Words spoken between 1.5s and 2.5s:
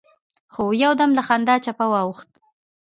چپه واوښت.